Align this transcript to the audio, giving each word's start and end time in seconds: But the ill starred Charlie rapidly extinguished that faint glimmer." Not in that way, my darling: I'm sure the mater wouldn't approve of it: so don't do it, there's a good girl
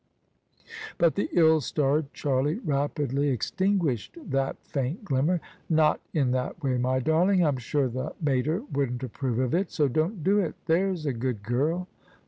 But 0.97 1.13
the 1.13 1.29
ill 1.31 1.61
starred 1.61 2.11
Charlie 2.11 2.57
rapidly 2.65 3.29
extinguished 3.29 4.17
that 4.31 4.57
faint 4.63 5.05
glimmer." 5.05 5.39
Not 5.69 6.01
in 6.11 6.31
that 6.31 6.63
way, 6.63 6.79
my 6.79 6.97
darling: 6.99 7.45
I'm 7.45 7.57
sure 7.57 7.87
the 7.87 8.15
mater 8.19 8.63
wouldn't 8.73 9.03
approve 9.03 9.37
of 9.37 9.53
it: 9.53 9.69
so 9.69 9.87
don't 9.87 10.23
do 10.23 10.39
it, 10.39 10.55
there's 10.65 11.05
a 11.05 11.13
good 11.13 11.43
girl 11.43 11.87